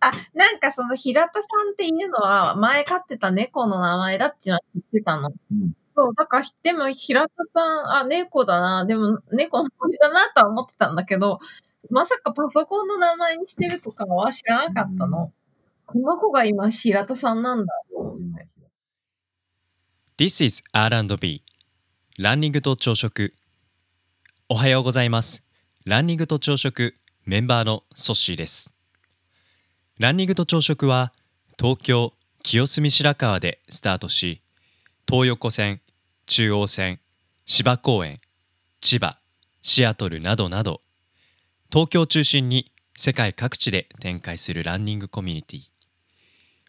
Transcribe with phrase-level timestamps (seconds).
[0.00, 5.28] あ、なんかその平田さんっていうのは前飼ってた猫の名前だっていうのは知ってたの。
[5.28, 5.72] うん。
[5.96, 11.40] そう、だから、でも平田さん、あ、猫だな、でも猫の名前だなとは思ってたんだけど、
[11.90, 15.32] まさかパソコンの名前にしてるとかは知らなかったの。
[15.86, 17.72] この子が今平田さんなんだ。
[17.90, 18.48] と思って。
[20.18, 21.42] This is R&B.
[22.18, 23.32] ランニングと朝食。
[24.48, 25.44] おはようございます。
[25.84, 28.77] ランニングと朝食メンバーのソッシーです
[29.98, 31.12] ランニングと朝食は
[31.58, 32.12] 東京
[32.44, 34.40] 清澄白河でスタートし
[35.08, 35.80] 東横線
[36.26, 37.00] 中央線
[37.46, 38.20] 芝公園
[38.80, 39.18] 千葉
[39.60, 40.80] シアトルなどなど
[41.72, 45.62] 東京中心に世界各地で展開するランニングコミュニティ。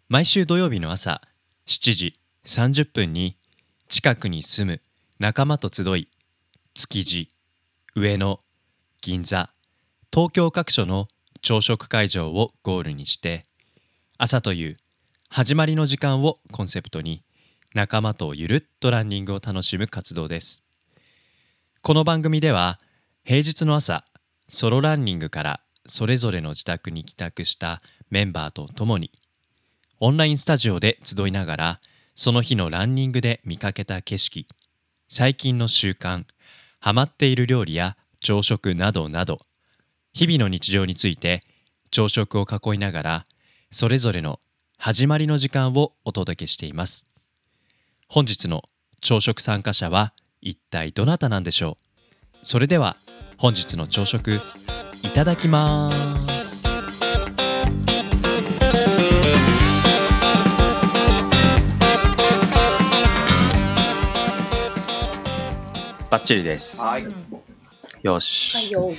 [0.07, 1.21] 毎週土曜日の朝
[1.67, 2.13] 7時
[2.47, 3.37] 30分に
[3.89, 4.81] 近くに住む
[5.19, 6.09] 仲間と集い
[6.73, 7.29] 築地
[7.93, 8.39] 上野
[9.01, 9.51] 銀座
[10.11, 11.07] 東京各所の
[11.41, 13.45] 朝食会場をゴールにして
[14.17, 14.77] 朝という
[15.29, 17.23] 始まりの時間をコンセプトに
[17.73, 20.63] 仲間とゆるっとランニングを楽しむ活動です。
[21.81, 22.79] この番組では
[23.23, 24.03] 平日の朝
[24.49, 29.11] ソロランニングからそれぞれの自宅に帰宅したメンバーと共に
[29.99, 31.79] オンラインスタジオで集いながら
[32.15, 34.45] その日のランニングで見かけた景色
[35.07, 36.25] 最近の習慣
[36.79, 39.37] ハマっている料理や朝食などなど
[40.13, 41.41] 日々の日常について
[41.91, 43.23] 朝食を囲いながら
[43.71, 44.39] それぞれの
[44.77, 47.05] 始まりの時間をお届けしています
[48.07, 48.63] 本日の
[49.01, 51.77] 朝食参加者は一体どなたなんでしょ
[52.41, 52.45] う？
[52.45, 52.97] それでは
[53.37, 54.41] 本日の朝食
[55.03, 55.91] いただきま
[56.41, 56.63] す
[66.09, 66.81] バッチリです。
[66.83, 67.05] はい。
[68.01, 68.71] よし。
[68.73, 68.91] よ。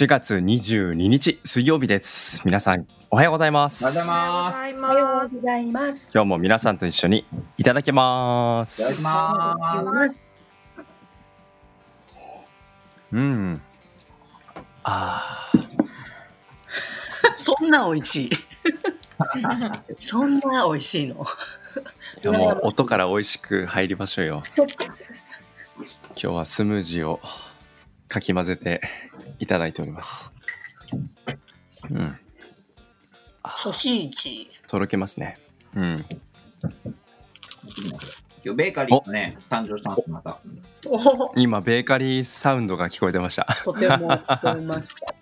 [0.00, 2.40] 4月22日水曜日です。
[2.46, 3.84] 皆さんおはようございます。
[3.84, 4.56] おはようございます。
[4.56, 6.10] はい、おはようございます。
[6.14, 7.26] 今日も皆さんと一緒に
[7.58, 9.02] いただきまいただきす。
[9.04, 10.52] ます。
[13.12, 13.60] うん。
[14.84, 15.50] あ
[17.36, 18.30] そんな美味しい。
[19.98, 21.26] そんな美味しいの。
[21.26, 21.26] あ、
[22.26, 24.42] いやもう音から美味しく入りましょうよ。
[24.56, 27.20] 今日はスムージーを
[28.10, 28.82] かき混ぜて
[29.38, 30.32] いただいております。
[31.90, 32.18] うん、
[33.56, 34.48] ソシージ。
[34.66, 35.38] とろけますね。
[35.74, 36.04] うん。
[38.44, 40.38] 今日ベーカリーがね、誕生したんです、また。
[40.90, 43.46] お今ベーカリーサウンドが聞こえてました。
[43.64, 45.14] とても聞こえました。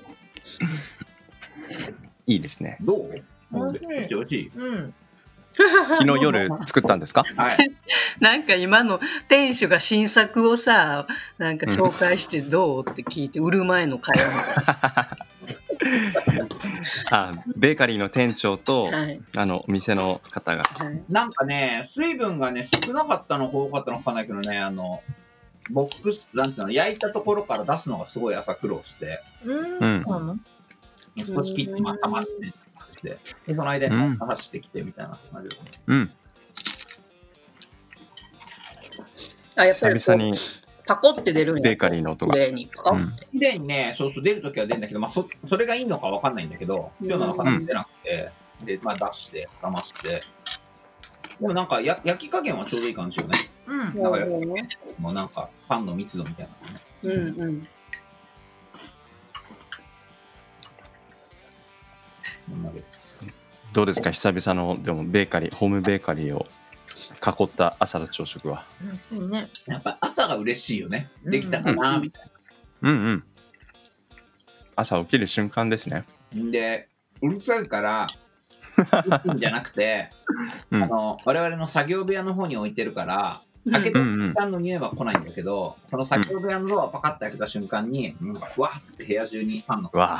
[2.26, 2.78] いいですね。
[2.80, 3.14] どう？
[3.52, 3.82] 美味し
[4.24, 4.50] いしい。
[4.54, 4.94] うん。
[5.98, 7.24] 昨日夜 作ったんですか？
[7.36, 7.70] はい。
[8.20, 11.06] なんか今の店主が新作をさ、
[11.38, 15.18] なんか紹介してどうって聞いて、売る前の会話
[17.10, 18.84] あ、ベーカリーの店長と。
[18.86, 19.20] はい。
[19.36, 21.02] あのお店の方がはい。
[21.08, 25.02] なんかね、水分がね、少なかったのか多かったのかわかんないけどね、あの、
[25.70, 29.78] ボックス、なんていうの、焼いたところから出すのがすごい朝苦労して、うん。
[29.80, 29.86] う
[30.32, 30.40] ん
[31.26, 32.52] 少し切って、まあ、冷まして、
[33.02, 35.56] で、その間にうん走ってきてみたいな感じで。
[35.86, 36.12] うん
[39.56, 40.34] あ、やっぱりこ久々にう
[40.86, 43.26] パコって出るんやベーカリーの音が綺麗にパコうんって。
[43.32, 48.30] 綺麗にね、そうそう出るときは出るんだけど、まあそ、それがいいのかわかんないんだけど、今日の中で出なくて、
[48.64, 50.22] で、まあ出して、冷まして。
[51.40, 53.38] でもなんかや焼き加減はちょうどいい感じよね。
[53.66, 53.78] うん。
[53.78, 54.26] なんかや
[54.98, 56.48] もうなんかパンの密度みたい
[57.04, 57.34] なのね。
[57.36, 57.62] うんうん。
[63.74, 64.10] どうですか？
[64.10, 66.46] 久々のでもベーカリーホームベーカリーを
[67.24, 68.64] 囲った朝の朝食は。
[68.80, 69.48] 美味しいね。
[69.66, 71.10] やっぱ朝が嬉しいよね。
[71.24, 72.30] できたかな、みたい
[72.82, 73.24] うんうん。
[74.76, 76.04] 朝起きる瞬間ですね。
[76.34, 76.42] な。
[76.42, 76.88] んで、
[77.22, 78.06] うるさいから、
[78.76, 80.10] 1分じゃなくて、
[80.70, 80.82] うん。
[80.82, 90.18] あの、我々の作業部屋の方に置いてるから、開けた瞬間の匂いは来ないんだけど、その作業部屋のドアをパカッと開けた瞬間に、なんかふわって部屋中にパンのわ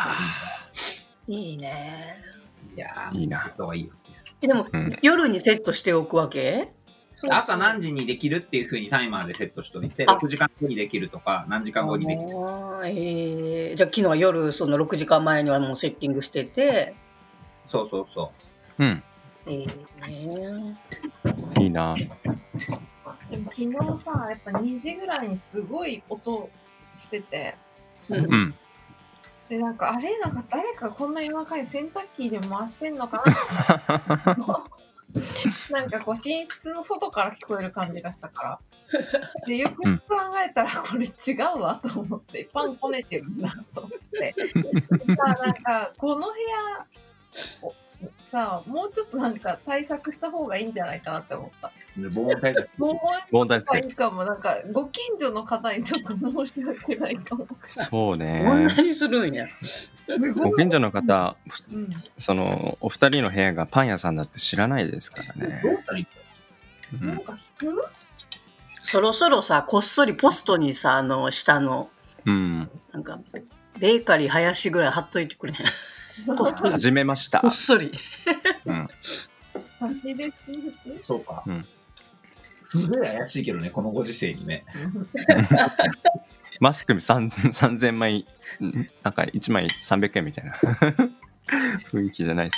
[1.29, 2.17] いいね。
[2.75, 3.55] いやー、いいな。
[3.75, 3.93] いいよ。
[4.41, 4.91] えでも、うん。
[5.03, 6.73] 夜にセットしておくわけ？
[7.29, 10.15] 朝何時にできるっていうふうにタイマーでセットしておいて、あ。
[10.15, 12.29] 6時間後にできるとか、何時間後にできる。
[12.29, 16.95] あーえー、じゃあ昨日は夜その6時間前にはもうセッティングしてて、
[17.69, 18.33] そうそうそ
[18.79, 18.85] う。
[18.85, 19.03] ん。
[19.47, 19.67] えー。
[20.07, 20.79] ね、
[21.61, 21.95] いいな。
[23.31, 26.49] でも昨日さ、やっぱ2時ぐらいにすごい音
[26.97, 27.57] してて、
[28.09, 28.33] うん。
[28.33, 28.55] うん
[29.49, 34.37] で、なんか、あれなんか誰かこんな夜中に洗濯機で回してんのかな
[35.71, 38.59] なんかこう寝室の外から聞こえる感じがしたから。
[39.47, 40.17] で、よく考
[40.47, 41.11] えたらこれ違
[41.57, 44.35] うわと思って、パンこねてるんだと思って。
[45.17, 46.87] さあなんか、この部屋、
[47.63, 47.75] お
[48.31, 51.73] さあ、もうちょっとなんか対策した方がいいんじゃないかなって思った。
[51.97, 52.95] で防音対策もう
[53.33, 57.47] 問題がいいかも、なんか、ご近所の方にちょっと申し訳ないかも。
[57.67, 58.83] そうこんねな。
[58.83, 59.47] にするんや。
[60.35, 61.37] ご近所の方、
[61.73, 61.89] うん。
[62.19, 65.71] その、お二人の部屋がパン屋さんだって知らないですからねど。
[65.73, 66.07] うしたらいい
[67.01, 67.85] うんなんか引く？
[68.81, 71.89] そろそろさ、こっそりポストにさ、あの、下の、
[72.27, 72.71] うん。
[72.93, 73.21] なんか、
[73.79, 75.67] ベーカリー林ぐらい貼っといてくれへん？
[76.37, 76.73] こっそり。
[76.73, 77.51] 始めましたこっ。
[77.51, 77.93] そり。
[78.67, 78.89] うん。
[80.99, 81.43] そうか。
[81.47, 81.67] うん
[82.71, 84.67] すごい怪しいけどね、このご時世にね。
[86.61, 88.27] マスク3 3000枚、
[88.61, 90.53] んなんか1枚300円みたいな
[91.91, 92.57] 雰囲気じゃないです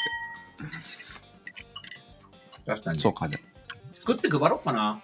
[2.67, 2.99] 確かに。
[2.99, 2.99] けど。
[2.99, 3.39] そうかね。
[3.95, 5.01] 作って配ろうかな。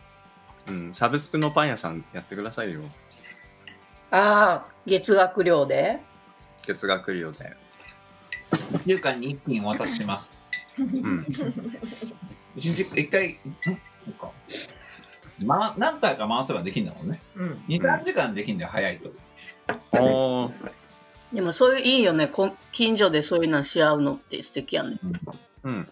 [0.67, 0.93] うん。
[0.93, 2.82] サブスクのパン屋さんやってくださいよ。
[4.11, 6.00] ああ、月額料で？
[6.67, 7.56] 月額料で。
[8.72, 10.42] 1週間に1品お渡しします。
[10.78, 11.20] うん。
[12.56, 13.38] 一日一回。
[15.38, 17.20] まあ、何回か回せばできるんだもんね。
[17.36, 17.64] うん。
[17.68, 19.12] 2、3時間できるんだよ、早いと。
[21.32, 22.28] でもそういういいよね。
[22.28, 24.98] こ近所でそういうのし合うのって素敵やね。
[25.64, 25.88] うん。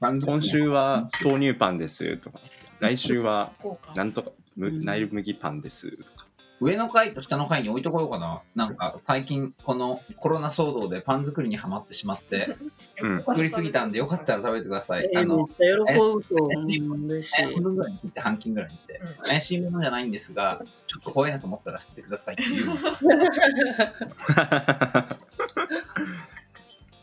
[0.00, 2.38] 30今週は豆乳パンですとか、
[2.80, 3.52] 来週は。
[3.94, 6.25] なんとか、むうんナイル麦パンですとか。
[6.60, 8.42] 上の階と下の階に置いとこようかな。
[8.54, 12.56] なんか、最近、このコロナ騒動でパン作りにはまってしまって、
[13.00, 13.24] うん。
[13.24, 15.04] 作りすぎたんで、よかったら食べてください。
[15.04, 17.42] えー、めっあの、ちゃ喜ぶと思う嬉しい。
[17.42, 22.70] 半分ぐらいに切って半斤ぐらいにしてうん、怪しいものじゃないんですが、ちょっと怖いなと思ったら捨ててくださいっていう。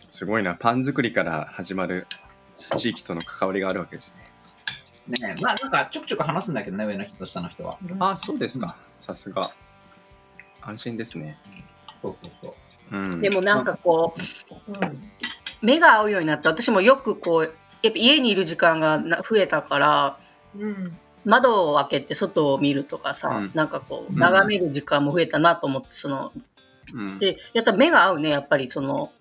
[0.09, 0.55] すごいな。
[0.55, 2.07] パン作りから始まる
[2.75, 4.32] 地域との関わりがあるわけですね。
[5.07, 7.77] ねえまあなんかちょくちょく話すんだけどね、上の人と下の人は。
[7.99, 8.77] あ、そうですか。
[8.97, 9.51] さすが。
[10.61, 11.37] 安心ですね。
[12.01, 12.55] そうそうそ
[12.91, 12.97] う。
[12.97, 13.21] うん。
[13.21, 14.13] でもなんかこ
[14.67, 15.11] う、うん。
[15.61, 20.19] 目が合うようになって、私もよくこう、やっぱ家にいる時間がな増えたから、
[20.57, 20.97] うん。
[21.25, 26.31] 窓を開けて外を見るとかさ、うんなんかこう、うん眺める時間も増えたなと思って、その、
[26.93, 29.11] うん、で、やったら目が合うね、やっぱりその、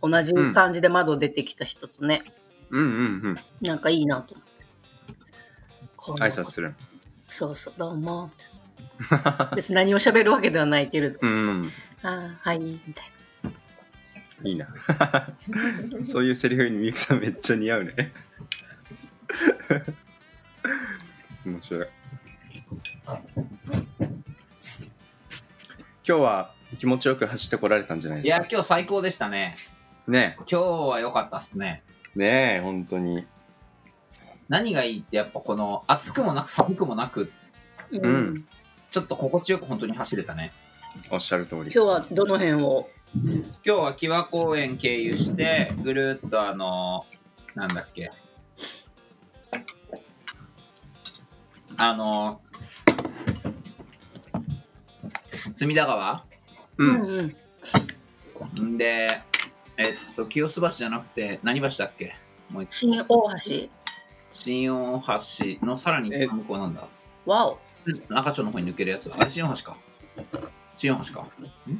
[0.00, 2.22] 同じ感じで窓出てきた人とね、
[2.70, 2.94] うんうんう
[3.30, 3.38] ん。
[3.60, 4.51] なんかいいなと思って。
[6.10, 6.74] 挨拶する。
[7.28, 8.30] そうそう、どうも。
[9.56, 11.72] 別に何を喋るわけではないけれど、うん。
[12.02, 13.12] ああ、はい、みたい
[14.44, 14.66] いいな。
[16.04, 18.12] そういうセリフにみゆきさんめっちゃ似合うね。
[21.46, 21.86] 面白い。
[26.04, 29.56] 今日は気持ちよく走ってこられたんじゃないいですか？、や今日最高でしたね。
[30.08, 31.82] ね今日は良かったっすね。
[32.16, 33.26] え、ねえ、本当に。
[34.52, 37.32] 何がいいってやっぱこの暑くもなく寒くもなく、
[37.90, 38.06] な。
[38.06, 38.46] うん
[38.90, 40.52] ちょっと心地よく本当に走れたね。
[41.10, 41.60] おっしゃる通り。
[41.62, 42.90] 今日はどの辺を？
[43.24, 47.06] 今日は木和公園経由して、ぐるっとあの、
[47.54, 48.12] なんだっけ。
[51.78, 52.42] あの、
[55.56, 56.24] 隅田川？
[56.76, 57.34] うん。
[58.60, 58.66] うん。
[58.74, 59.22] んで、
[59.78, 62.14] えっと、清洲橋じゃなくて、何橋だっけ？
[62.50, 63.81] もう一新大橋。
[64.42, 66.88] 新大橋のさらにえ向こうなんだ。
[67.26, 67.58] わお。
[68.08, 69.08] 中町の方に抜けるやつ。
[69.16, 69.76] あれ、新大橋か。
[70.76, 71.28] 新大橋か。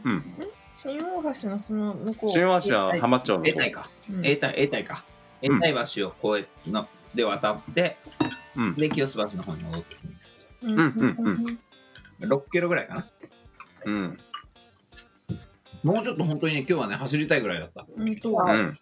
[0.05, 0.25] うん。
[0.73, 2.31] 新大橋のその向こう。
[2.31, 3.44] 新大橋は浜町の方。
[3.47, 3.91] 永代か。
[4.09, 5.05] うん永代、永代か。
[5.42, 7.97] 永うん代橋を越えの、で渡って、
[8.54, 8.76] うん。
[8.76, 10.09] で、清洲橋の方に戻ってくる。
[10.62, 11.59] うんうんうん
[12.21, 13.11] 6キロぐらいかな。
[13.87, 14.19] うん。
[15.83, 17.85] もうちょっと本当にね、今日はね、走りたいぐらいだった。
[17.97, 18.75] うんとうん。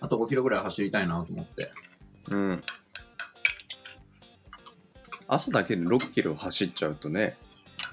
[0.00, 1.70] あと5キロぐらい走りたいなと思って。
[2.32, 2.62] うん。
[5.28, 7.36] 朝だけで6キロ走っちゃうとね、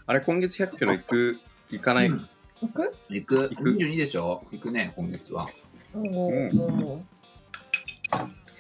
[0.06, 2.30] あれ今月100キロ行く、行かない、うん
[2.62, 2.96] 行く？
[3.10, 3.50] 行く。
[3.50, 4.44] 行く22でしょ？
[4.52, 5.48] 行くね、今月は。
[5.94, 7.02] おー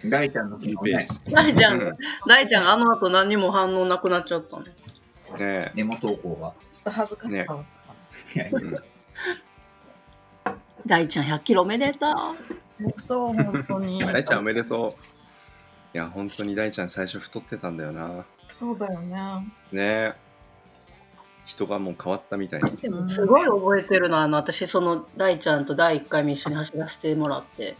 [0.05, 1.21] 大ちゃんのい日のね、いペース。
[1.29, 4.65] 大ちゃん、うん大ちゃん、あの後何にも反応なくなっちゃったね。
[5.37, 6.53] ねデモ投稿が。
[6.71, 7.65] ちょっと恥ずかしかった。
[10.85, 12.11] 大ちゃん100キロおめでとう。
[12.11, 13.99] 本当、本当に。
[13.99, 15.18] 大ちゃんおめでとう。
[15.93, 18.25] いや、本当に大ちゃん最初太ってたんだよな。
[18.49, 19.17] そうだよね。
[19.71, 20.13] ねえ。
[21.49, 22.77] 人がもう変わったみたいに。
[22.77, 27.75] でもすごい覚えてるのはあの私その大ちゃんと第1回目一緒に走らせてもらって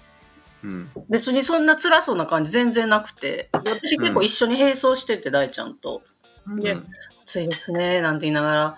[0.63, 0.89] うん。
[1.07, 6.01] 別にそんな辛そうな感じ全然なくて私結構一緒に並走してて大ちゃんと
[6.47, 6.77] うんで
[7.23, 8.77] 「暑いですね」なんて言いながら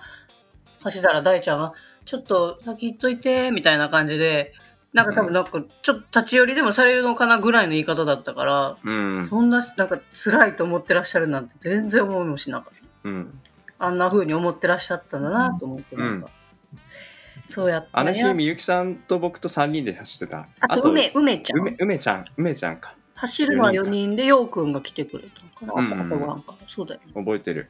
[0.83, 1.73] 走ったら大ちゃんが
[2.03, 4.53] 「ちょっと先行っといて」みたいな感じで
[4.93, 9.27] なんか多分なんかちょっと立ち寄りでもされるのかなぐらいの言い方だったから、うん。
[9.29, 13.09] そんななんか辛いと思ってらっしゃるなんて全然思いもしなかった。
[13.09, 13.39] うん。
[13.79, 16.29] あんな風に思ってらっしゃったんだなと思って、なんか、
[17.47, 20.47] そうやったあの日、みゆきさんと僕と3人で走ってた。
[20.59, 21.59] あと梅、梅ちゃん。
[21.61, 22.95] 梅、梅ちゃん、梅ちゃんか。
[23.15, 25.95] 走るのは4人で、ようくんが来てくれたのかな。
[25.95, 27.11] うんうんそうだよね。
[27.15, 27.69] 覚えてる。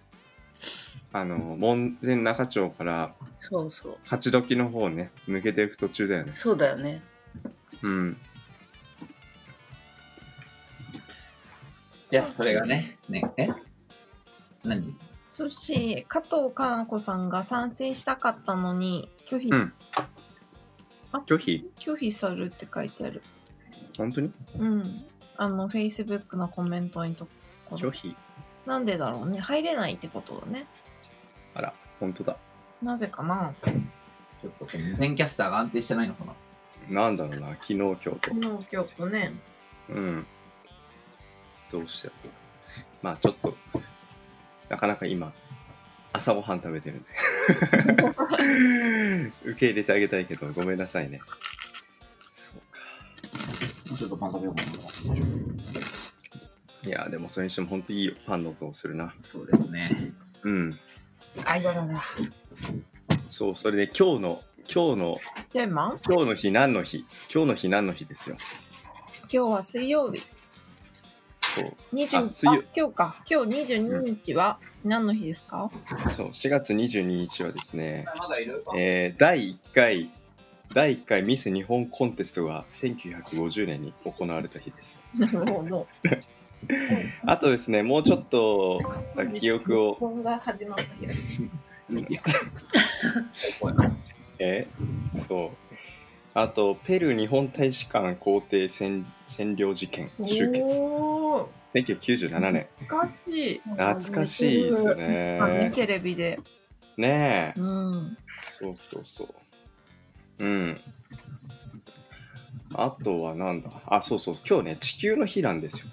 [1.14, 3.98] あの、門前仲町からそうそう。
[4.04, 6.32] 勝ち時の方ね、抜けていく途中だよね。
[6.36, 7.04] そうだよね。
[7.82, 8.18] うん。
[12.10, 13.50] じゃあ、それがね、ね、え？
[14.64, 14.96] 何？
[15.28, 19.74] そして、加藤かな子さんが賛成したかったのに、拒否、うん
[21.26, 21.70] 拒否？
[21.78, 23.22] 拒否されるって書いてある。
[23.98, 24.32] 本当に？
[24.60, 25.06] うん。
[25.36, 27.28] あの、Facebook のコメントにと。
[27.72, 28.16] 拒否？
[28.66, 29.40] なんでだろうね。
[29.40, 30.68] 入れないってことだね。
[31.54, 32.38] あら、本当だ。
[32.82, 36.34] なぜかなちょっとこの無線キャスターが安定してないのかな
[36.90, 38.20] なんだろうな、昨日、今日と。
[38.24, 39.34] 昨日、今日とね。
[39.90, 40.26] うん。
[41.72, 42.10] どうして。
[43.02, 43.56] まあちょっと、
[44.70, 45.32] なかなか今、
[46.14, 47.10] 朝ごはん食べてるんで。
[49.46, 51.22] 受け入れてあげたいけど、ごめんなさいね。
[52.34, 52.82] そうか。
[53.90, 54.64] もうちょっとパン食べようか
[55.14, 55.52] な。
[56.84, 58.14] いや、でもそれにしても本当いいよ。
[58.26, 59.14] パンの音をするな。
[59.22, 60.14] そうですね。
[60.44, 60.80] うん。
[61.46, 62.04] あ、いやだな。
[63.30, 64.42] そう、それで今日の、
[64.74, 65.20] 今日の、
[65.54, 65.98] テーマ？
[66.08, 67.06] 今日の日何の日？
[67.34, 68.38] 今日の日何の日ですよ。
[69.22, 70.22] 今日は水曜日。
[71.42, 71.76] そう。
[71.94, 73.24] 20あ水曜あ今日か。
[73.30, 75.70] 今日22日は何の日ですか、
[76.08, 80.12] そう、4月22日はですね、まだいるえー第1回、
[80.74, 85.04] 第1回ミス日本コンテストが1950年に行われた日です。
[85.16, 85.88] なるほど。
[87.26, 88.82] あとですね、もうちょっと
[89.36, 89.98] 記憶を、
[94.40, 95.50] えーそう。
[96.34, 100.82] あと、ペルー日本大使館皇帝占占領事件終結。
[100.82, 102.68] おー1997年。
[102.70, 103.62] 懐かしい。
[103.62, 105.72] 懐かしいですよね。
[105.74, 106.40] テレビで。
[106.98, 107.60] ねえ。
[107.60, 108.18] うん。
[108.50, 109.30] そうそうそう。
[110.40, 110.82] うん。
[112.76, 114.36] あとはなんだあ、そうそう。
[114.48, 115.88] 今日ね、地球の日なんですよ。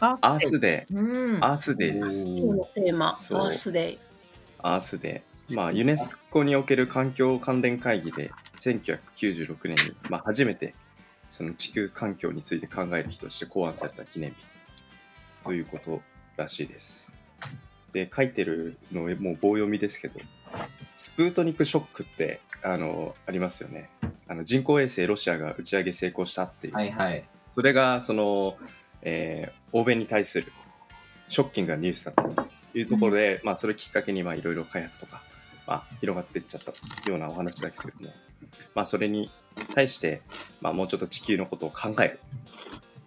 [0.00, 1.44] あアースデうんー。。
[1.44, 2.24] アースデーです。
[2.24, 3.98] 今日のテーマ、アそうースデイ。
[4.62, 5.56] アースデー。
[5.56, 8.30] まあ、ユネスコにおける環境関連会議で、
[8.60, 10.74] 1996年に、まあ、初めて、
[11.28, 14.36] その地球環境について考える日として考案された記念日
[15.44, 16.00] ということ
[16.36, 17.12] らしいです。
[17.92, 20.18] で、書いてるの、もう棒読みですけど、
[20.96, 23.90] スプートニクショックって、あの、ありますよね。
[24.28, 26.74] あの人工衛星ロシアが打ち上げ成功したっていう。
[26.74, 27.24] はいはい。
[27.54, 28.56] それが、その、
[29.02, 30.52] えー欧米に対する
[31.28, 35.22] ショッキングなニュースだったというところで、まあ、それをきっかけに、いろいろ開発とか、
[35.64, 36.72] まあ、広がっていっちゃった
[37.08, 38.12] ようなお話なんですけども、
[38.74, 39.30] まあ、それに
[39.74, 40.22] 対して、
[40.60, 42.20] まあ、もうちょっと地球のことを考える。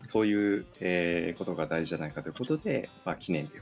[0.06, 3.62] そういう、えーことが大事じゃないかということで、まあ、記念日を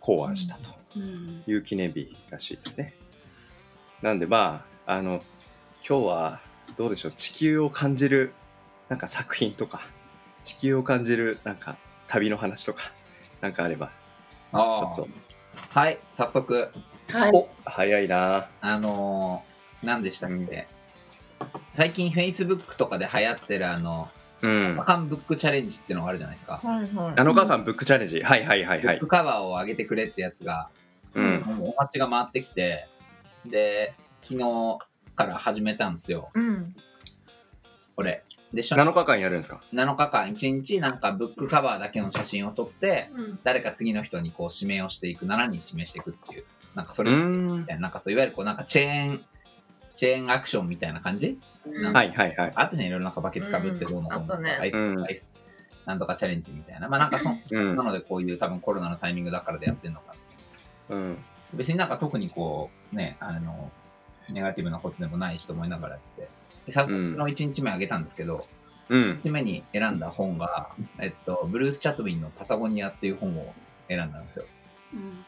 [0.00, 0.74] 考案したと。
[1.46, 2.94] いう記念日らしいですね。
[4.02, 5.24] なんでまあ、あの、
[5.86, 6.40] 今日は
[6.76, 8.32] どうでしょう、地球を感じる
[8.88, 9.80] なんか作品とか、
[10.44, 12.92] 地球を感じるなんか旅の話とか、
[13.40, 13.90] なんかあれば、
[14.52, 15.08] あちょっと、
[15.74, 15.80] あ。
[15.80, 16.70] はい、早速。
[17.10, 17.30] はい。
[17.34, 20.68] お早いなあのー、何でしたっけ、
[21.74, 24.08] 最近 Facebook とかで流行ってるあの、
[24.42, 24.84] うんア。
[24.84, 26.60] カンブックチャレンジっていうのがあるじゃないですか。
[26.62, 27.14] はいはい。
[27.14, 28.20] 7日間ブックチャレンジ。
[28.20, 29.06] はいはいはいはいブック。
[29.06, 30.68] カバーを上げてくれってやつが、
[31.14, 31.40] うん。
[31.40, 32.88] もうお待ちが回ってきて、
[33.46, 34.78] で、昨日
[35.16, 36.76] から始めたんですよ、うん。
[37.96, 38.22] これ。
[38.54, 43.38] で、初7日間やるんですか？7日間、1日なんかブックカバーだけの写真を撮って、うん。
[43.42, 46.44] 誰か次の人にこう指名をしていく、7人指名していくっていう、
[46.74, 47.72] なんかそうれーみんた。
[47.72, 49.24] いな、なんかそういわゆるこうなんかチェーン、
[49.96, 51.38] チェーンアクションみたいな感じ？
[51.66, 52.52] うんはいはいはい。
[52.54, 55.26] あったじゃん、いろいろなんかバケツかぶってどうのこうのうんあったねアイスうんアイス
[55.86, 56.88] なんとかチャレンジみたいな。
[56.88, 57.82] まあなんかそ、うんな。
[57.82, 60.14] のでこういう多分コロナのタイミングだからでやってんのか。
[60.90, 61.18] うん。
[61.52, 63.70] 別になんか特にこう、ね、あの、
[64.30, 66.28] ネガティブなことでもないしと思いながらやって。
[66.66, 68.46] で早速うんの1日目あげたんですけど、
[68.88, 69.22] うん1。
[69.22, 73.52] 日目に選んだ本が、えっと、ブルース・チャットウィンのパタゴニアっていう本を
[73.88, 74.44] 選んだんですよ。
[74.94, 75.24] うん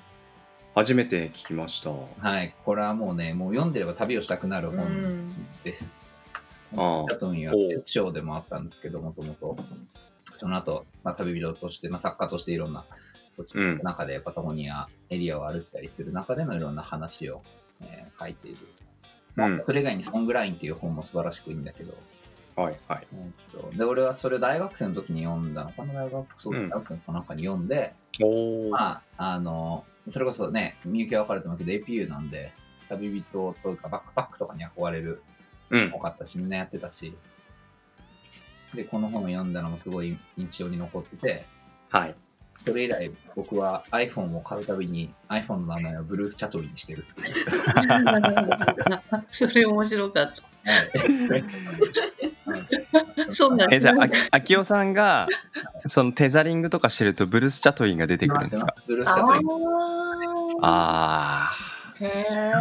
[0.75, 1.91] 初めて聞きました。
[1.91, 2.55] はい。
[2.67, 5.47] これはもうね、もう読んでれば旅をしたくなるう本ん。
[5.65, 5.97] です。
[6.71, 9.57] チャットウィンは鉄賞でもあったんですけど、もともと。
[10.37, 12.85] その後、まあ、旅人として、まあ、作家としていろんな
[13.39, 17.43] 土地の中でパタゴニアエリアを歩いたりする中でのいろんな話を、
[17.81, 18.59] えー書いている。
[19.37, 19.63] うん。
[19.67, 21.95] それ以外にソングラインっていう本も素晴らしくいいんだけど、
[22.57, 23.07] はいはい。
[23.13, 26.05] えーっとで俺はそれ大学生の時に読んだのかな？
[26.05, 28.71] 大学そううん大学生のかなんかに読んで、おー。
[28.71, 32.53] まあ、あの、それこそね、みゆきは分かると思うけど、APU なんで、
[32.89, 35.23] 旅人というかバックパックとかに憧れる
[35.71, 37.15] うん多かったし、みんなやってたし。
[38.75, 41.47] で、この本を読んだのもすごい印象に残ってて、
[41.91, 42.15] はい。
[42.65, 47.05] それ以来僕は iPhone を買うたびに iPhone の名前をブルースチャトリーにしてる。
[49.31, 50.43] それ面白かった。
[50.71, 50.77] は
[51.39, 51.45] い
[53.33, 55.27] そんなんえ、じゃあ、あ秋代さんが、
[55.87, 58.75] そのテザリングとかしてると、ブルース・チャトリンが出てくるんですか？
[58.87, 59.43] ブルースチャトリー。
[60.63, 62.53] ああーへえ。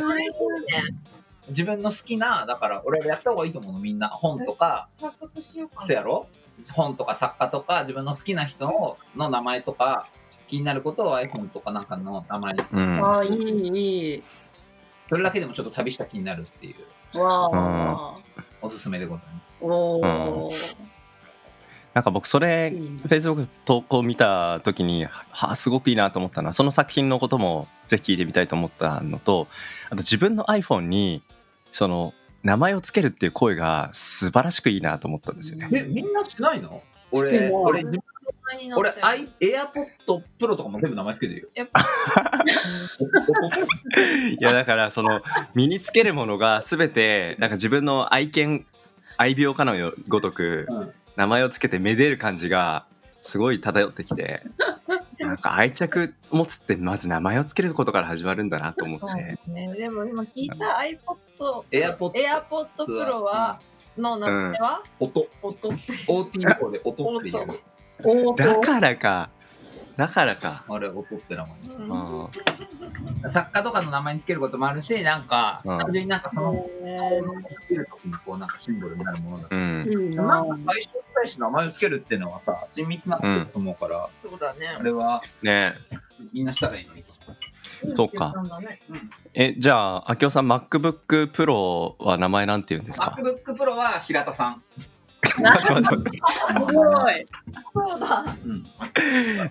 [0.00, 0.34] それいいね。
[1.48, 4.08] 自分の好きな、だから俺やった方がいいと思うの、みんな。
[4.08, 5.86] 本とか、早速しようかな。
[5.86, 6.26] そうやろ？
[6.74, 10.08] 本とか作家とか、自分の好きな人のの名前とか、
[10.48, 12.66] 気になることを iPhone とかなんかの名前、ー。
[12.72, 13.04] うん。
[13.04, 14.22] ああ、いい、いい。
[15.08, 16.74] それだけでもちょっと旅した気になるってい
[17.14, 18.18] う、わあ。
[18.60, 19.42] おすすめでございます。
[19.60, 20.52] おお。
[21.94, 29.48] なんか僕、それ、いいね Facebook 投稿見た時に、はすごくいいなと思ったのは、その作品のこともぜひ聞いてみたいと思ったのと、
[29.86, 31.22] あと自分の iPhone に、
[31.70, 35.68] その、名前をつけるっていう声が素晴らしくいいなと思ったんですよね。
[35.72, 36.82] え、みんなしないの？
[37.12, 41.48] 俺、俺、俺、前に乗ってる i、AirPod Pro とかも全部名前つけてるよ。
[41.54, 41.80] やっぱ。
[44.30, 45.20] いやだからその
[45.54, 48.66] 身につけるものが全てなんか自分の愛犬
[49.16, 50.92] 愛病かのごとくうん。
[51.14, 52.86] 名前をつけてめでる感じが
[53.20, 54.42] すごい漂ってきて
[55.18, 59.38] なんか愛着持つってまず名前をつけることから始まるんだなと思って。
[59.44, 59.72] すね。
[59.74, 63.60] でも今聞いた iPod、AirPod AirPod Pro は、
[63.96, 65.26] の名前は、音。
[65.42, 65.68] 音。
[65.68, 65.78] って。
[66.08, 67.58] OT の方で音っていう。
[68.04, 69.30] おだからか
[69.96, 71.82] だからか、あれ、音って名前にして。
[71.82, 73.30] うん。
[73.30, 75.78] 作家とかの名前につけることもあるし、なんか、うん。
[75.78, 77.22] 単純になんかその、へ
[77.66, 79.54] つけるときにこうなんかシンボルになるものだう。
[79.54, 84.68] ーん、なんなか最初に対して名前をつけるっていうのはさ、親密なことだと思うから、そうだね。
[84.78, 84.82] あ。
[84.82, 85.74] れはね。
[86.32, 87.02] みんなしたらいいのに。
[87.90, 88.32] そうか
[89.34, 94.62] えじゃあ明夫さん MacBook Pro は名前なんて言うんですか？MacBook Pro は平田さん。
[95.40, 96.20] 待って待ってす
[96.74, 97.26] ごい。
[97.74, 98.36] そうだ。
[98.44, 98.66] うん。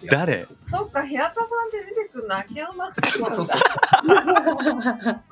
[0.10, 0.48] 誰？
[0.64, 3.56] そうか、平田さんって出てくるの、秋山マックスなんだ。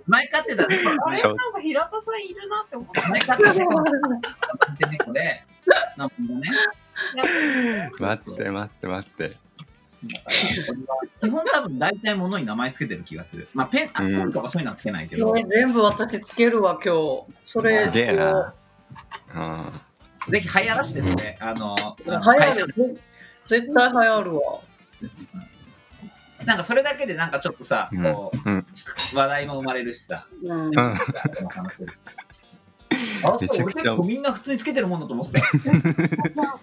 [0.08, 3.10] 前飼ってた猫あれ、なんか平田さんいるなって思った。
[3.10, 5.46] 前飼ってた猫平田さんって猫で、
[5.98, 6.52] なんかね、
[8.00, 9.32] 待って待って待って
[11.22, 13.50] 基本多分大体物に名前つけてる気がする。
[13.54, 17.26] まあペン、あとかそういうのはつけないけど、ね全部私つけるわ、今日。
[17.46, 17.76] それ。
[17.76, 18.54] すげえな。
[19.36, 19.82] うん
[20.28, 23.02] ぜひ流行らしてそれ、あの、流行る。
[23.46, 24.62] 絶対流行るわ。
[26.46, 28.66] なんかそれだけでなんかちょっとさ、うんこう、うん
[29.14, 30.70] 話題も生まれるしさ、うん。
[30.70, 30.76] め
[33.50, 35.46] ちゃくちゃみんな普通につけてるもんだと思ってたよ。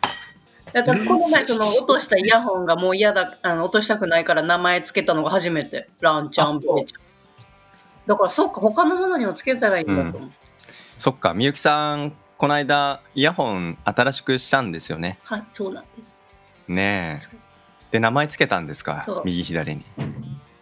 [0.73, 5.88] だからこの前その落としたイヤホンがもう嫌だ、あの落としたくないから名前つけたのが初めて。
[6.01, 7.03] ランちゃん、ベイちゃん。
[8.07, 10.31] だからそっか、他のものにもつけたらいいんだと思う。
[10.99, 15.18] そっかみゆきさんこの間イヤホン新しくしたんですよね。
[15.25, 16.22] はい、そうなんです。
[16.68, 17.37] ねえ。
[17.92, 19.03] で名前つけたんですか？
[19.05, 19.22] そう。
[19.25, 19.85] 右左に。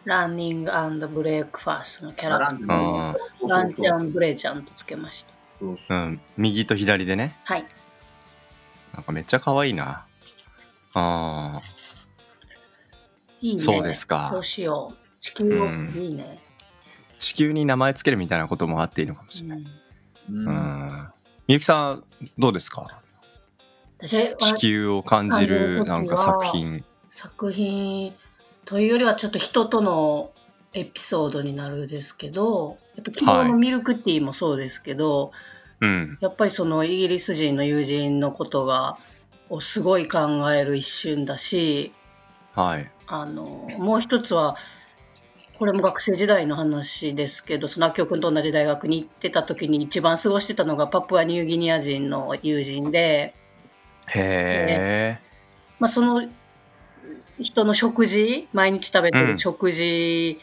[0.04, 0.70] ランニング
[1.08, 3.46] ブレイクファーストのキャラクタうー。
[3.46, 5.34] ん、ランちゃん、ブレイちゃんとつけました。
[5.62, 7.38] うん、右と左でね。
[7.44, 7.64] はい。
[8.92, 10.04] なんかめっちゃ可愛いな。
[10.92, 11.60] あ
[13.40, 13.62] いいね。
[13.62, 14.28] そうですか。
[14.30, 14.96] そうしよう。
[15.20, 15.90] 地球を、うん。
[15.96, 16.40] いいね。
[17.14, 19.64] ー地球に名前つけるみたいなこともあっていいのかもしれない、
[20.28, 20.36] うん。
[20.36, 20.46] うん。
[20.46, 21.08] うん、
[21.46, 22.04] みゆきさん
[22.38, 23.02] どうですか？
[24.00, 26.82] 地球を感じるなんか作品。
[27.10, 28.14] 作品
[28.64, 30.32] というよりはちょっと人との
[30.72, 35.32] エピソードになるですけどやっぱ昨日のミルクティーもそうですけど、
[35.82, 36.16] うん。
[36.22, 38.96] やっぱりそのイギリス人の友人のことが
[39.50, 41.92] をすごい考える一瞬だし
[42.54, 42.90] はい。
[43.06, 44.56] あのもう一つは
[45.56, 53.34] これも学生時代の話ですけどその明夫君と同じ大学に行ってた時に一番過ごしてたのがパプアニューギニア人の友人で、
[54.08, 55.20] へえ、
[55.78, 56.28] まあ、その
[57.40, 59.26] 人の食事毎日食べてうん。
[59.32, 60.38] る食事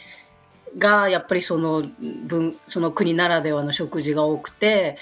[0.78, 4.98] がやっぱりその分その国ならではの食事が多くて、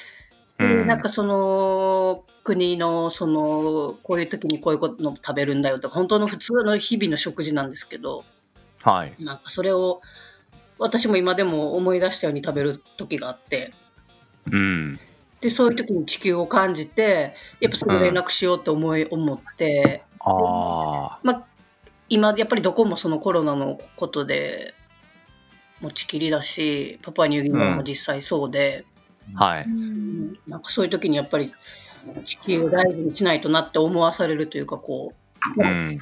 [0.58, 0.88] でうん。
[0.88, 8.24] なんかその国のそのこういう時にこういうことの食べるんだよとか本当の普通の日々の食事なんですけど
[8.84, 9.14] はい。
[9.20, 10.02] なんかそれを
[10.78, 13.74] 私も今でも思い出したように食べる時があって。
[14.52, 15.00] うん。
[15.42, 20.04] でそういう時に地球を感じてやっぱそれ連絡しようと思い、思って。
[20.22, 21.46] あまあ、
[22.10, 24.74] 今やっぱりどこもそのコロナのことで
[25.80, 28.86] 持ちきりだしパプアニューギニアも実際そうで、
[29.36, 29.66] あはい。
[30.48, 31.54] なんかそういう時にやっぱり
[32.26, 35.19] 地球を大事にしないとなって思わされるというかこううん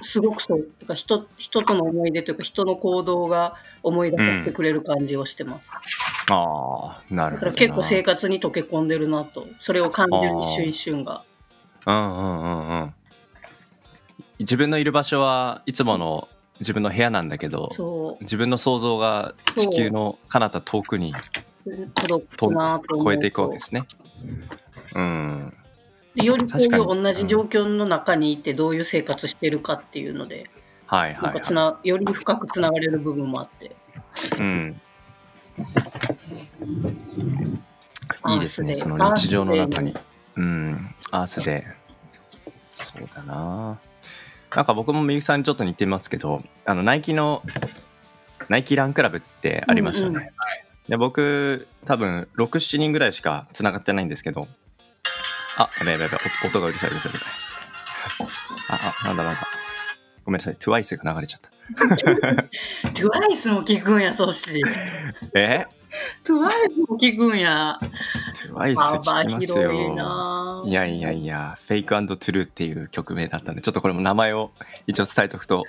[0.02, 0.64] すごくそう。
[0.64, 5.72] てか人人との思い出というか、人の行動が思い出させてくれる感じをしてます。
[6.30, 9.48] ああなるほどなだから結構生活に溶け込んでるなと。
[9.60, 11.24] それを感じる一瞬一瞬が。
[11.86, 12.94] うんうんうんうん
[14.40, 16.28] 自分のいる場所はいつもの
[16.60, 21.14] 自分の部屋なんだけどそ自分の想像が地球の彼方遠くに
[21.66, 21.88] う。
[21.94, 23.04] 届くなと。
[23.04, 23.86] 超えていくわけですね。
[24.96, 25.54] うん
[26.18, 30.50] でよりこういう同じ状況の中にいてどういう生活してるかっていうので、
[30.88, 33.66] はいはい、なんかつはなより深くつながれる部分もあって。
[33.66, 33.72] い。
[34.40, 34.82] うん。
[38.30, 39.94] いいですね、その日常の中に。
[40.36, 41.68] うん、アースで。
[42.72, 43.80] そうだな。
[44.56, 47.44] なんか僕もみゆきさんにちょっと似てますけど、あのナイキの
[48.50, 50.16] ナイキランクラブってありますよね。
[50.16, 50.30] うんうん
[50.88, 54.48] で僕多分67人ぐらいしかつながってないんですけど
[55.58, 57.48] あやべやべやべお音がうるさいうるさいうるさい。
[58.70, 59.40] ああなんだなんだ。
[60.28, 60.56] ごめんなさい。
[60.56, 61.50] TWICE が流れちゃった。
[62.90, 64.62] TWICE も聞くんや、そし。
[65.34, 65.66] え
[66.26, 66.42] ？TWICE
[66.88, 67.80] も聞くんや。
[68.36, 70.64] TWICE 幅聞きますよ。
[70.66, 74.52] いやいやいや、フェイクトゥルーっていう曲名だったんで、ちょっとこれも名前を
[74.86, 75.64] 一応伝えておくと、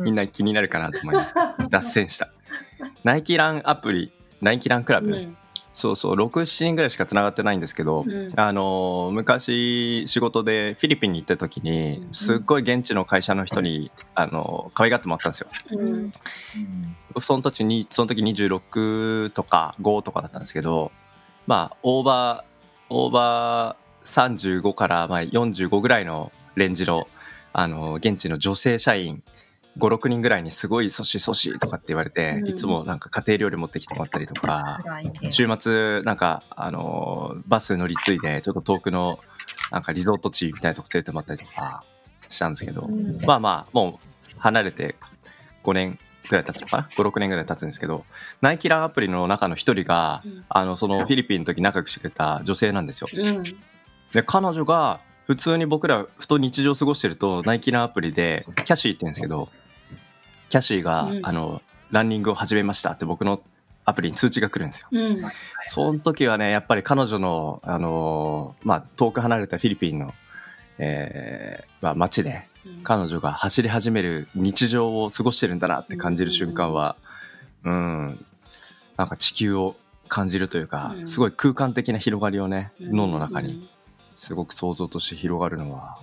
[0.00, 2.30] みんな気になるかなと思いますけど、脱線した。
[3.04, 5.36] ナイキランアプリ、ナイキランクラブ、うん
[5.74, 8.32] そうそう、6、7人ぐらいしか繋がってないんですけど、うん。
[8.36, 12.14] あのー昔仕事でフィリピンに行った時にう、ん。
[12.14, 15.48] すっごい現地の会社の人に、あのー可愛がってもらったんですよ。
[15.72, 16.12] うん。
[17.18, 20.92] その時に、その時26とか5とかだったんですけど、
[21.46, 27.08] まあ、オーバー、オーバー35からまあ45ぐらいのレンジの、
[27.52, 29.24] あの、現地の女性社員
[29.78, 32.48] 5、6人ぐらいにすごい、そしそしとかって言われて、うん。
[32.48, 34.80] いつもなんか家庭料理持ってきてもらったりとか、
[35.30, 39.18] 週末なんか、あの、バス乗り継いで、ちょっと遠くの、
[39.70, 41.82] なんかリゾート地みたいなとこ連れてもらったりとか
[42.28, 43.18] したんですけど、うん。
[43.24, 44.94] まあまあ、もう離れて
[45.64, 48.04] 5年ぐらい経つのかな ?5、6年ぐらい経つんですけど、
[48.40, 50.44] ナイキランアプリの中の一人が、うん。
[50.48, 53.08] あの、そのフィリピンの時仲良くしてくれた女性なんですよ。
[53.12, 53.42] うん。
[54.12, 59.48] で、彼女が、普通に僕らふと日常過ごしてると、ナイキランアプリで、キャシーって言うんですけど、
[60.54, 61.20] キャシーが、うん。
[61.24, 63.42] あの、ランニングを始めましたって僕の
[63.84, 64.88] アプリに通知が来るんですよ。
[64.92, 65.22] うん。
[65.64, 70.14] その時はね、やっぱり彼女の、あのーまあ、遠く離れたフィリピンの、
[70.78, 72.46] えーまあ、街で、
[72.84, 76.94] 彼女が走り始める日常を過ごしてるんだなって感じる瞬間は、
[77.64, 78.24] うん、
[78.96, 79.74] なんか地球を
[80.06, 81.08] 感じるというか、うん。
[81.08, 82.92] すごい空間的な広がりをね、うん。
[82.92, 83.68] 脳の中に
[84.14, 85.98] すごく想像として広がるのは、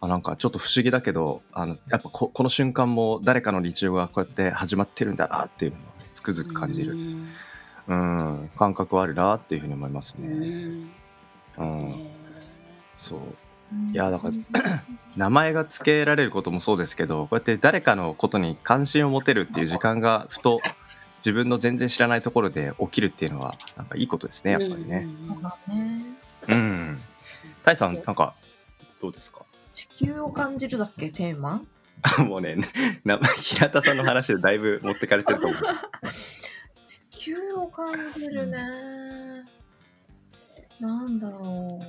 [0.00, 5.80] あなんかちょっと不思議だけど、あの、やっぱここの瞬間も誰かの日常がこうやって始まってるんだなっていうのを
[6.12, 6.92] つくづく感じる。
[6.92, 7.28] うん
[7.88, 10.28] うん、感覚はあるなっていうふうに思いますうね。
[10.28, 10.90] ん
[11.58, 12.06] うん、
[12.96, 13.20] そう。
[13.92, 14.34] いやだから
[15.16, 20.60] 名前が付けられることもそうですけど、こうやって誰かのことに関心を持てるっていう時間がふと
[21.18, 25.08] 自分の全然知らないところで起きるっていうのはなんかいいことですね、やっぱりね。
[25.68, 26.16] うん
[26.48, 26.98] うん。
[27.64, 28.34] タイさんなんか
[29.00, 29.40] どうですか？
[29.78, 31.10] 地球を感じるだっけ？
[31.10, 31.62] テーマ？
[32.26, 32.56] もうね、
[33.04, 35.62] な 平田さんの話でだいぶ持ってかれてると思う。
[36.82, 38.58] 地球を感じるね。
[40.80, 41.84] なんだろう。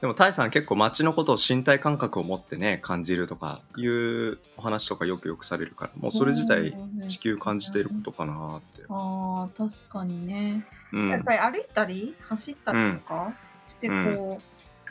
[0.00, 6.74] でもタイさん結構街のことを身体感覚を持ってね感じるとかいうお話とかよくよくされるからもうそれ自体
[7.08, 8.84] 地球感じていることかなって。
[8.88, 11.08] ああ確かにね、うん。
[11.08, 13.34] やっぱり歩いたり走ったりとか
[13.66, 14.38] してこう、うん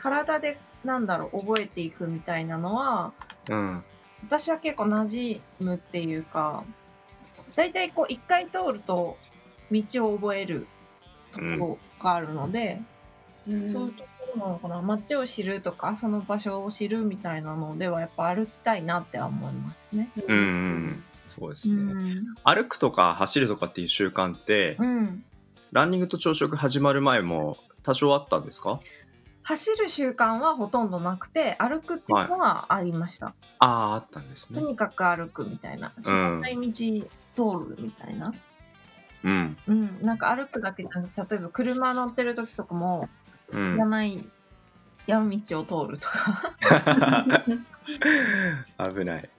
[0.02, 3.12] 体でなんだろう覚えていくみたいなのは
[3.50, 3.84] うん。
[4.24, 6.64] 私は結構馴染むっていうか
[7.54, 9.18] 大体こう一回通ると
[9.70, 10.66] 道を覚える
[11.32, 12.80] ところがあるので、
[13.46, 20.10] うんそういうところなのかな街を知るとかその場所を知るみたいなのではやっぱ歩きたいなって思いますね。
[20.28, 21.04] うんうん。
[21.26, 22.14] そうですうね。
[22.14, 25.24] ん、歩くとか走るとかっていう習慣って、うん、
[25.72, 28.80] ランニングと朝食始まる前も多少あったんですか？
[29.42, 33.28] 走る習慣はほとんどなくて歩くっていうのはありました。
[33.58, 34.60] ああ、あったんですね。
[34.60, 38.32] とにかく歩くみたいな知らない道通るみたいな。
[39.24, 39.56] うん。
[39.66, 43.08] うん、なんか歩くだけじゃなくて例えば車乗ってる時とかも
[43.48, 43.86] うん知ら。
[43.86, 44.24] ない
[45.06, 46.54] 山道を通るとか。
[48.90, 49.30] 危ない。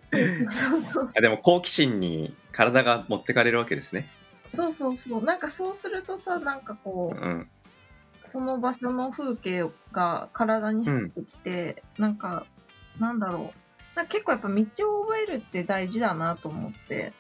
[1.22, 4.10] でも好奇心に体が持ってかれるわけですね。
[4.54, 5.24] そうそうそう。
[5.24, 7.50] なんかそうするとさなんかこううん。
[8.26, 12.46] その場所の風景が体に入ってきて、なんか
[13.00, 13.98] なんだろう。
[13.98, 14.56] な結構やっぱ道
[15.00, 17.12] を覚えるって大事だなと思って。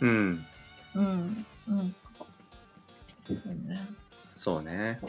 [0.00, 0.46] うん。
[0.94, 1.46] うん。
[1.68, 1.96] うん
[3.26, 3.88] そうね。
[4.34, 5.00] そうね。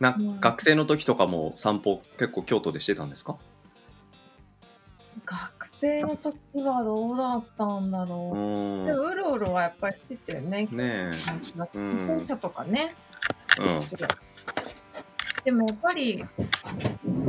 [0.00, 0.40] なうん。
[0.40, 3.36] 学生の時とかも散歩結構京都でしてたんですか？
[5.34, 8.82] 学生の時はどうだったんだうろう。
[8.82, 8.86] ん。
[8.86, 10.68] でもうろうろはやっぱりしてたよね。
[10.70, 11.10] ねえ。
[11.10, 12.94] 自うん転車とかね。
[13.60, 13.80] うん。
[15.44, 16.24] でもやっぱり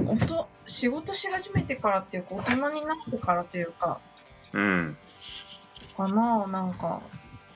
[0.07, 3.99] おと仕事し始めてからっていうか大人になってからというか。
[4.53, 4.97] うん。
[5.97, 7.01] かななんか。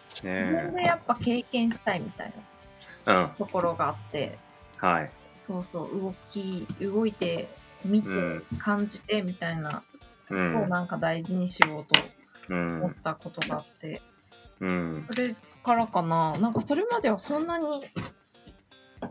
[0.01, 3.15] 自分ねでやっぱ経験したいみたいえうん。
[3.15, 4.37] なところがあって。
[4.77, 5.11] はい。
[5.37, 7.49] そうそう動き動いて
[7.85, 8.43] 見て、うん。
[8.59, 9.83] 感じてみたいな
[10.31, 10.69] をん。
[10.69, 11.99] なんか大事にしようと
[12.49, 12.83] うん。
[12.83, 14.01] 思ったことがあって、
[14.59, 15.05] うん。
[15.07, 16.33] それからかな。
[16.39, 17.85] なんかそれまではそんなに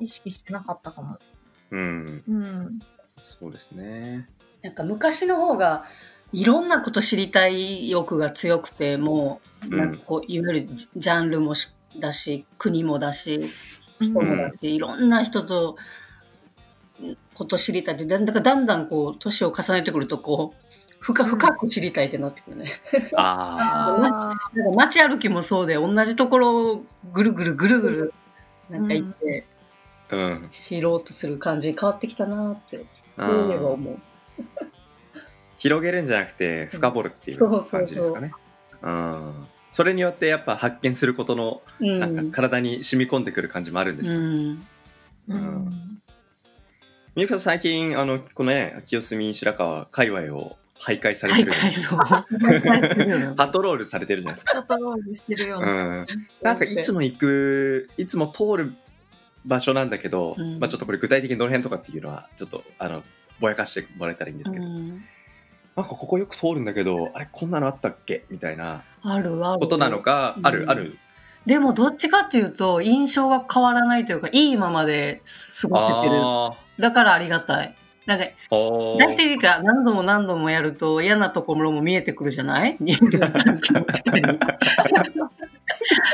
[0.00, 1.18] 意識してなかったかも。
[1.70, 2.22] うん。
[2.28, 2.78] うん。
[3.22, 4.28] そうですね。
[4.62, 5.84] なんか昔の方が
[6.32, 13.50] いろんなこと知りたい欲が強くてもうなんかこういわゆるジジャンルもしだし国もだし
[14.00, 15.76] 人もだし、いろんな人と
[17.02, 22.66] んこと知りたいってだんだんだんだんこう年を重ねてくるとこう深深く知りたいってなってくるね。
[23.16, 28.14] ああ なんか街歩きもそうで同じところをぐるぐるぐるぐる
[28.68, 29.46] なんか行って
[30.10, 30.48] あうん。
[30.50, 32.84] 知ろうとする感じに変わってきたなってうい
[33.16, 33.98] えばー思う。
[35.58, 38.32] 広げるんじゃなくて深掘るっていう感じですかね。
[38.82, 39.46] うん。
[39.70, 42.00] それによってやっぱ発見することのうん。
[42.00, 44.22] なんか体に染み込んでくる感じもあるんですか、うん。
[44.22, 44.58] ー
[45.28, 46.00] うん。
[47.14, 55.72] みゆきさん最近あのこのね清澄白河界隈を徘徊されてはいるパトロールされてるじゃないですかパトロールしてるような。
[55.72, 56.06] うん。
[56.42, 58.74] なんかいつも行くいつも通る
[59.44, 60.58] 場所なんだけど、うん。
[60.58, 63.02] まあちょっとこれ具体的にどの辺とかっていうのはちょっとあの
[63.40, 64.88] ぼやかしてもらえたらいいんですけど、うん。
[65.76, 69.60] なんかここよく通るんだけどあれこんなのあったっけみたいなあるある。
[69.60, 70.46] ことなのか、うん。
[70.46, 70.98] あるある？
[71.46, 75.22] でもどっちかっていうと印象が変わらないというかいいままで
[75.60, 76.20] 過ごせてる。
[76.22, 77.74] あだからありがたい。
[78.08, 82.78] なんか大体か何度も何度もやると嫌なところも見えてくるじゃない？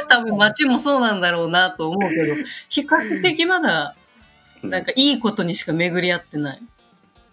[0.09, 2.35] 多分街もそうなんだろうなと思うけど
[2.69, 3.95] 比較的まだ
[4.63, 6.63] なんかいいことにしか巡り合ってない。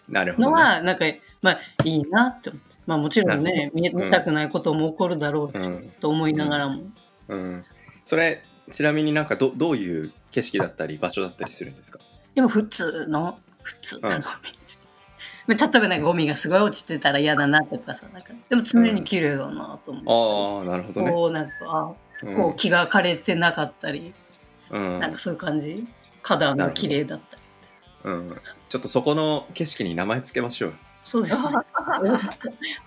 [0.09, 1.05] なるほど、ね、のはなんか
[1.41, 2.75] まあいいなって思って。
[2.85, 5.89] まあもちろんなね見たくないことも起こるだろうし、うん。
[5.99, 6.83] と思いながらも、
[7.29, 7.63] うん、
[8.05, 11.99] それちなみになんかどどういう景色だったり場所だったりするんですか？
[12.35, 14.17] でも普通の普通の道、
[15.47, 21.91] 例えばなんかゴミがすごい落ちてたら嫌だなとかさなんかでも常に綺麗だなと思う、ああなるほどね、こうなんかあ
[22.23, 22.35] うん。
[22.35, 24.13] こう木が枯れてなかったり、
[24.69, 24.99] うん。
[24.99, 25.87] なんかそういう感じ。
[26.23, 27.41] 花壇が綺麗だったり。
[28.03, 31.53] うん、ちょっとそこの景色に名前つけましょうそうですね。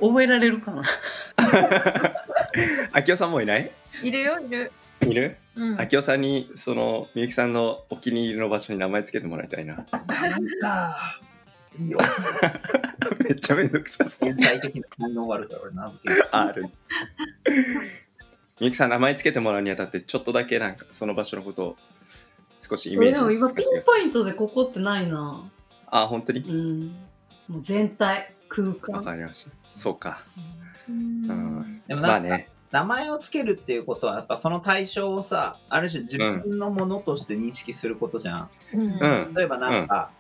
[0.01, 0.83] 覚えられるかな。
[2.93, 3.71] 秋代さんもういない？
[4.03, 4.73] いるよ、いる。
[5.03, 5.37] いる？
[5.57, 5.81] うん。
[5.81, 9.77] 秋代さんにそのみゆきさんのお気に入りの場所に名前つけてもらいたいな。
[9.77, 9.87] なん
[10.61, 11.21] か、
[11.79, 11.99] いいよ。
[13.23, 14.31] めっちゃめんどくさそう。
[14.31, 15.93] 現代的な反応があるから、俺なん。
[15.93, 15.99] て
[16.31, 16.63] ある。
[18.61, 21.77] みゆきさん名前つけてもらうにあたってちょっとだけなんかその場所のことを
[22.61, 25.43] 少しイメージでも今ピンポイントでここってないな。
[25.87, 26.41] あ本当に？
[26.41, 26.87] うん。
[27.49, 29.51] もう全体空わ間かりました。
[29.75, 30.23] そうか。
[30.89, 31.31] うん。
[31.31, 31.83] うん。
[31.87, 38.51] でもなんか、まあね名前をつけるっていうことは、やっぱその対象をさ、ある種自分のものとして認識することじゃん。
[38.75, 38.81] うん。
[38.81, 38.87] う
[39.31, 39.35] ん。
[39.35, 40.11] 例えばなんか、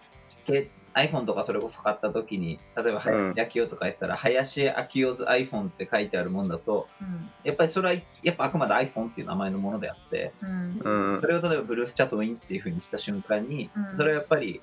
[0.47, 3.35] け iPhone とかそれこそ買った時に、例えば、うん。
[3.35, 7.29] 林明夫とか言ったら、林明夫ズ iPhone って書いてあるもんだと、うん。
[7.43, 10.81] やっぱりそれは、やっぱあくまで iPhone っていう名前のものであって、うん。
[10.81, 11.21] うん。
[11.23, 13.97] それを例えばブルース・チャットウィンっていう風にした瞬間に、うん。
[13.97, 14.63] それはやっぱり、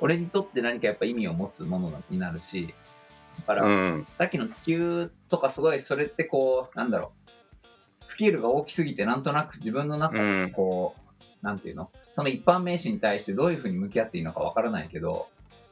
[0.00, 2.74] 俺にとって何かやっぱ意味を持つものになるし、
[3.38, 4.06] だから、うん。
[4.18, 7.19] さっきの地球とかすごいそれってこうなんだろう
[8.10, 10.50] スケールが大きすぎてなんとなく自分の中でうん。
[10.50, 10.96] こ
[11.42, 11.90] う、なんていうの？
[12.16, 15.28] その一般名詞に対してどういうふうに向き合っていいのかわからないけど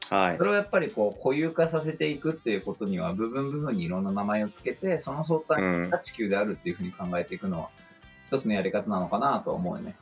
[0.08, 0.38] はい。
[0.38, 5.90] それをやっぱりこう固有化させていくっていうことには部分部分にいろんな名前をつけてその相対うん。
[5.90, 7.70] が地球であるっていうふうに考えていくのは
[8.28, 9.96] 一つのやり方なのかなとは思うよね。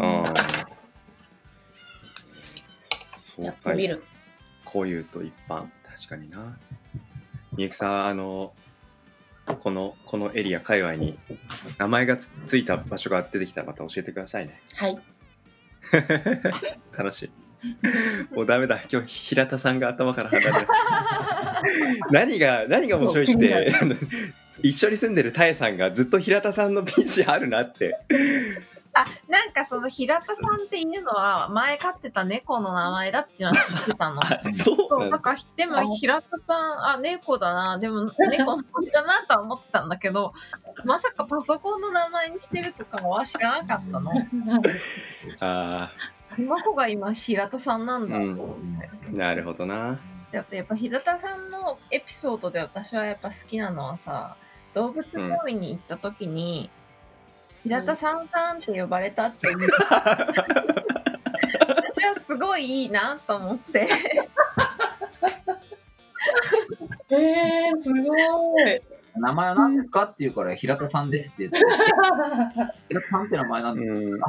[0.00, 0.66] あー。
[3.14, 4.02] そうやっかぱ見る
[4.64, 5.66] こういうと一般。
[5.84, 6.58] 確かにな。
[7.56, 8.52] みゆきさんあの
[9.54, 11.18] このこのエリア界隈に
[11.78, 14.60] 名前がつついた場所が出てきたらまた教えてくださいね。
[14.74, 14.98] はい。
[16.96, 18.34] 楽しい。
[18.34, 18.80] もうダメだ。
[18.90, 20.66] 今日平田さんが頭から離れる。
[22.10, 23.72] 何が何が面白いって
[24.62, 27.98] 一緒に住んでるタエさんがずっと平田さんの PC あるなって
[28.96, 34.20] あ、なんかその平田さんっていうのは前飼ってた猫の名前だっていうのは知ってたの。
[34.22, 40.32] あ そうそう、なんだなんか、でも平田さん、あ、猫だな、でも猫の鳥だなとは思ってたんだけど、
[40.84, 44.12] まさかパソコンの名前にしてるとかは知らなかったの。
[45.40, 49.16] あーこの子が今平田さんなんだとうん。
[49.16, 49.98] なるほどな。
[50.32, 54.36] だってやっぱ平田さんのエピソードで私はやっぱ好きなのはさ
[54.74, 56.70] 動物病院に行った時に、
[57.66, 59.56] 平田さんさんって呼ばれたっていう、
[61.66, 63.88] 私はすごいいいなと思って。
[67.10, 68.16] えー、すご
[68.60, 68.80] い。
[69.16, 71.58] 名前は何ですかって言うから、平田さんですって言って、
[72.88, 74.20] 平田さんって名前なんうで、ん。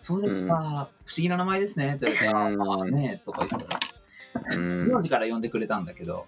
[0.00, 1.96] そうですか、不思議な名前ですね。
[1.96, 4.86] って言われて、ああねとか言ってたら、うん。
[4.92, 6.26] 名字から呼んでくれたんだけど、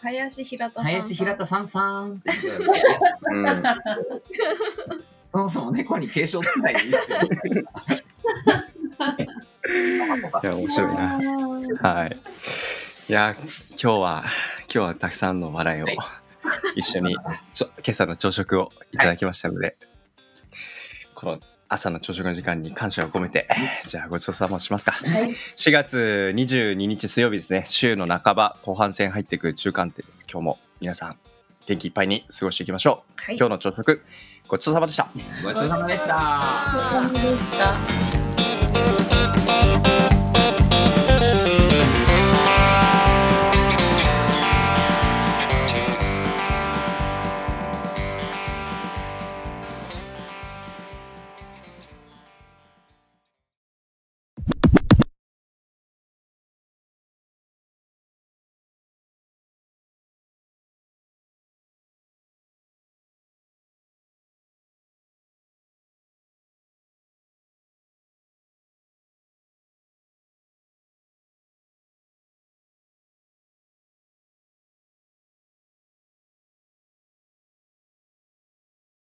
[0.00, 0.92] 林平田さんさん。
[0.92, 2.70] 林平田さんさんって言われて、
[3.30, 7.18] うん そもそも猫に継承つけないでいいですよ。
[10.42, 11.20] いや、面白いな。
[11.82, 12.16] はい。
[13.08, 13.36] いや、
[13.70, 14.24] 今日は、
[14.62, 15.96] 今日はたくさんの笑いをはい
[16.76, 17.16] 一緒に
[17.52, 19.76] ちょ今朝の朝食をいただきましたので、
[21.14, 23.46] この朝の朝食の時間に感謝を込めて、
[23.84, 24.92] じゃあごちそうさましますか。
[24.92, 25.28] はい。
[25.30, 30.26] 4月22日水曜日ですね、週の半ば、後半戦入っていく中間点です。
[30.30, 31.18] 今日も皆さん、
[31.66, 33.22] 元気いっぱいに過ごしていきましょう。
[33.22, 34.02] はい今日の朝食、
[34.48, 35.08] ごちそうさまでした。
[35.44, 36.16] ごちそうさまでした。
[36.16, 36.18] お
[37.04, 37.58] 疲れ様でし
[38.12, 38.17] た。